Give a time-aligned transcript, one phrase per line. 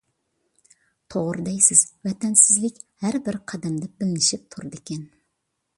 [1.15, 1.83] توغرا دەيسىز.
[2.09, 5.07] ۋەتەنسىزلىك ھەربىر قەدەمدە بىلىنىشىپ تۇرىدىكەن.